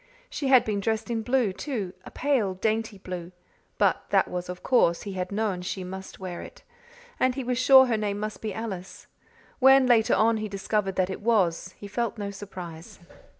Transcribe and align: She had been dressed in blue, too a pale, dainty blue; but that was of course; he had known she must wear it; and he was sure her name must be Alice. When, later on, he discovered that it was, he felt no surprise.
She 0.31 0.47
had 0.47 0.65
been 0.65 0.79
dressed 0.79 1.11
in 1.11 1.21
blue, 1.21 1.53
too 1.53 1.93
a 2.03 2.09
pale, 2.09 2.55
dainty 2.55 2.97
blue; 2.97 3.31
but 3.77 4.05
that 4.09 4.27
was 4.27 4.49
of 4.49 4.63
course; 4.63 5.03
he 5.03 5.13
had 5.13 5.31
known 5.31 5.61
she 5.61 5.83
must 5.83 6.19
wear 6.19 6.41
it; 6.41 6.63
and 7.19 7.35
he 7.35 7.43
was 7.43 7.59
sure 7.59 7.85
her 7.85 7.97
name 7.97 8.17
must 8.19 8.41
be 8.41 8.51
Alice. 8.51 9.05
When, 9.59 9.85
later 9.85 10.15
on, 10.15 10.37
he 10.37 10.49
discovered 10.49 10.95
that 10.95 11.11
it 11.11 11.21
was, 11.21 11.75
he 11.77 11.87
felt 11.87 12.17
no 12.17 12.31
surprise. 12.31 12.97